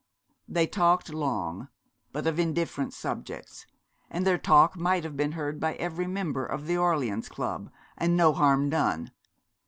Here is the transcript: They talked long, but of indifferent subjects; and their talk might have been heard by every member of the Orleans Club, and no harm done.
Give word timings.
They 0.47 0.65
talked 0.65 1.13
long, 1.13 1.67
but 2.11 2.25
of 2.25 2.39
indifferent 2.39 2.91
subjects; 2.91 3.67
and 4.09 4.25
their 4.25 4.39
talk 4.39 4.75
might 4.75 5.03
have 5.03 5.15
been 5.15 5.33
heard 5.33 5.59
by 5.59 5.75
every 5.75 6.07
member 6.07 6.43
of 6.43 6.65
the 6.65 6.75
Orleans 6.75 7.29
Club, 7.29 7.69
and 7.99 8.17
no 8.17 8.33
harm 8.33 8.71
done. 8.71 9.11